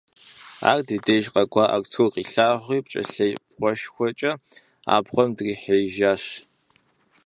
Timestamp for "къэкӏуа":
1.33-1.65